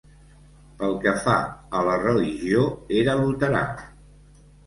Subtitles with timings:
[0.79, 1.35] Pel que fa
[1.79, 2.65] a la religió,
[3.01, 3.63] era luterà.